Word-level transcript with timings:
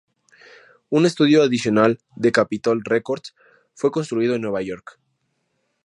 Un 0.89 1.05
estudio 1.05 1.43
adicional 1.43 1.99
de 2.15 2.31
Capitol 2.31 2.81
Records 2.83 3.35
fue 3.75 3.91
construido 3.91 4.33
en 4.33 4.41
Nueva 4.41 4.63
York. 4.63 4.99